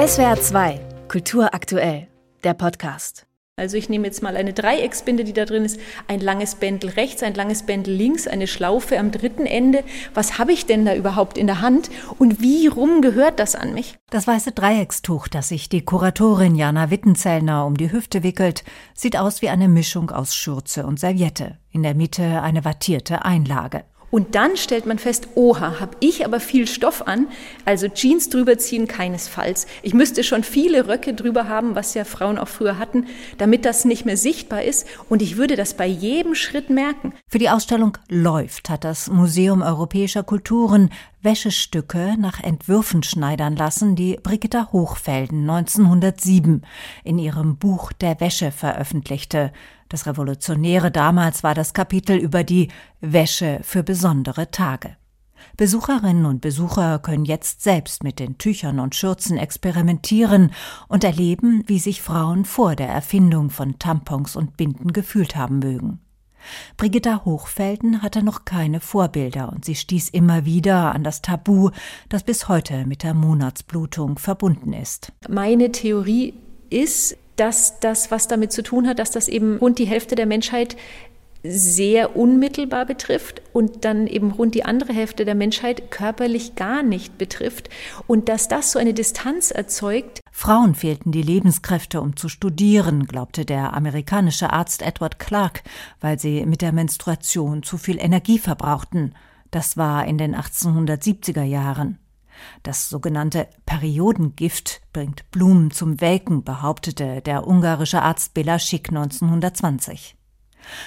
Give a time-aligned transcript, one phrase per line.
[0.00, 2.08] SWR 2, Kultur aktuell,
[2.42, 3.26] der Podcast.
[3.56, 7.22] Also ich nehme jetzt mal eine Dreiecksbinde, die da drin ist, ein langes Bändel rechts,
[7.22, 9.84] ein langes Bändel links, eine Schlaufe am dritten Ende.
[10.14, 13.74] Was habe ich denn da überhaupt in der Hand und wie rum gehört das an
[13.74, 13.98] mich?
[14.08, 18.64] Das weiße Dreieckstuch, das sich die Kuratorin Jana Wittenzellner um die Hüfte wickelt,
[18.94, 21.58] sieht aus wie eine Mischung aus Schürze und Serviette.
[21.72, 23.84] In der Mitte eine wattierte Einlage.
[24.10, 27.28] Und dann stellt man fest, oha, habe ich aber viel Stoff an,
[27.64, 29.66] also Jeans drüber ziehen keinesfalls.
[29.82, 33.06] Ich müsste schon viele Röcke drüber haben, was ja Frauen auch früher hatten,
[33.38, 37.12] damit das nicht mehr sichtbar ist und ich würde das bei jedem Schritt merken.
[37.28, 40.90] Für die Ausstellung Läuft hat das Museum Europäischer Kulturen
[41.22, 46.62] Wäschestücke nach Entwürfen schneidern lassen, die Brigitta Hochfelden 1907
[47.04, 49.52] in ihrem Buch der Wäsche veröffentlichte.
[49.90, 52.68] Das Revolutionäre damals war das Kapitel über die
[53.00, 54.96] Wäsche für besondere Tage.
[55.56, 60.52] Besucherinnen und Besucher können jetzt selbst mit den Tüchern und Schürzen experimentieren
[60.86, 65.98] und erleben, wie sich Frauen vor der Erfindung von Tampons und Binden gefühlt haben mögen.
[66.76, 71.70] Brigitta Hochfelden hatte noch keine Vorbilder und sie stieß immer wieder an das Tabu,
[72.08, 75.12] das bis heute mit der Monatsblutung verbunden ist.
[75.28, 76.34] Meine Theorie
[76.70, 80.26] ist, dass das was damit zu tun hat, dass das eben rund die Hälfte der
[80.26, 80.76] Menschheit
[81.42, 87.16] sehr unmittelbar betrifft und dann eben rund die andere Hälfte der Menschheit körperlich gar nicht
[87.16, 87.70] betrifft
[88.06, 90.20] und dass das so eine Distanz erzeugt.
[90.30, 95.62] Frauen fehlten die Lebenskräfte, um zu studieren, glaubte der amerikanische Arzt Edward Clark,
[96.00, 99.14] weil sie mit der Menstruation zu viel Energie verbrauchten.
[99.50, 101.98] Das war in den 1870er Jahren.
[102.62, 110.16] Das sogenannte Periodengift bringt Blumen zum Welken, behauptete der ungarische Arzt Bela Schick 1920.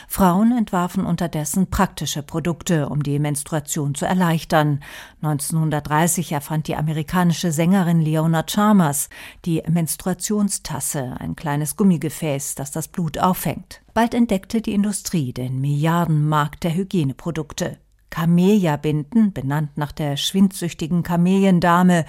[0.08, 4.82] Frauen entwarfen unterdessen praktische Produkte, um die Menstruation zu erleichtern.
[5.22, 9.10] 1930 erfand die amerikanische Sängerin Leona Chalmers
[9.46, 13.82] die Menstruationstasse, ein kleines Gummigefäß, das das Blut auffängt.
[13.94, 17.78] Bald entdeckte die Industrie den Milliardenmarkt der Hygieneprodukte.
[18.14, 22.06] Camellia-Binden, benannt nach der schwindsüchtigen Kameliendame,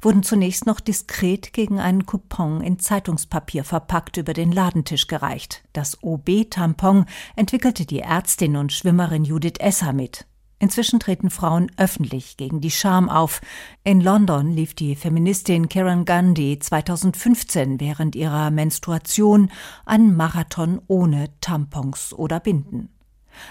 [0.00, 5.64] wurden zunächst noch diskret gegen einen Coupon in Zeitungspapier verpackt über den Ladentisch gereicht.
[5.72, 10.26] Das OB-Tampon entwickelte die Ärztin und Schwimmerin Judith Esser mit.
[10.60, 13.40] Inzwischen treten Frauen öffentlich gegen die Scham auf.
[13.82, 19.50] In London lief die Feministin Karen Gandhi 2015 während ihrer Menstruation
[19.84, 22.90] einen Marathon ohne Tampons oder Binden.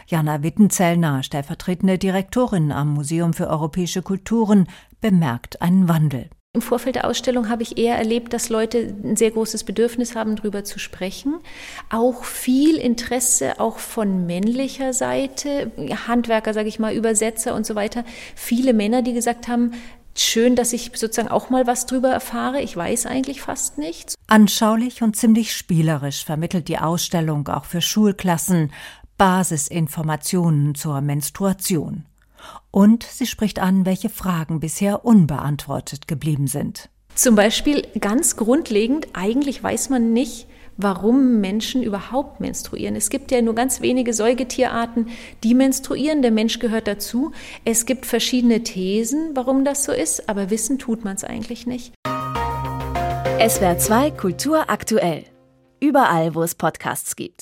[0.08, 4.68] Jana Wittenzellner, stellvertretende Direktorin am Museum für europäische Kulturen,
[5.02, 6.30] bemerkt einen Wandel.
[6.58, 10.36] Im Vorfeld der Ausstellung habe ich eher erlebt, dass Leute ein sehr großes Bedürfnis haben,
[10.36, 11.36] darüber zu sprechen.
[11.92, 15.72] Auch viel Interesse, auch von männlicher Seite,
[16.08, 18.04] Handwerker, sage ich mal, Übersetzer und so weiter.
[18.34, 19.74] Viele Männer, die gesagt haben,
[20.16, 22.60] schön, dass ich sozusagen auch mal was drüber erfahre.
[22.62, 24.16] Ich weiß eigentlich fast nichts.
[24.26, 28.72] Anschaulich und ziemlich spielerisch vermittelt die Ausstellung auch für Schulklassen
[29.18, 32.06] Basisinformationen zur Menstruation.
[32.72, 36.90] Und sie spricht an, welche Fragen bisher unbeantwortet geblieben sind.
[37.16, 42.96] Zum Beispiel ganz grundlegend, eigentlich weiß man nicht, warum Menschen überhaupt menstruieren.
[42.96, 45.08] Es gibt ja nur ganz wenige Säugetierarten,
[45.44, 46.22] die menstruieren.
[46.22, 47.32] Der Mensch gehört dazu.
[47.66, 51.94] Es gibt verschiedene Thesen, warum das so ist, aber wissen tut man es eigentlich nicht.
[53.40, 55.26] SWR 2 Kultur aktuell.
[55.80, 57.36] Überall, wo es Podcasts gibt.